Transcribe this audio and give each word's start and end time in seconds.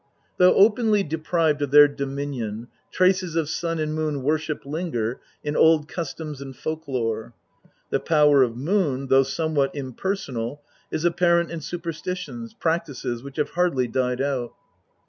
Though 0.37 0.55
openly 0.55 1.03
deprived 1.03 1.61
of 1.61 1.69
their 1.69 1.87
dominion, 1.87 2.69
traces 2.91 3.35
of 3.35 3.47
Sun 3.47 3.77
and 3.77 3.93
Moon 3.93 4.23
worship 4.23 4.65
linger 4.65 5.19
in 5.43 5.55
old 5.55 5.87
customs 5.87 6.41
and 6.41 6.55
folk 6.57 6.87
lore. 6.87 7.35
The 7.91 7.99
power 7.99 8.41
of 8.41 8.57
Moon, 8.57 9.09
though 9.09 9.21
somewhat 9.21 9.75
impersonal, 9.75 10.63
is 10.89 11.05
apparent 11.05 11.51
in 11.51 11.61
superstitious 11.61 12.55
practises, 12.55 13.21
which 13.21 13.37
have 13.37 13.51
hardly 13.51 13.87
died 13.87 14.21
out. 14.21 14.53